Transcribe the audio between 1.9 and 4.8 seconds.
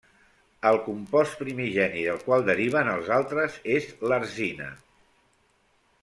del qual deriven els altres és l'arsina.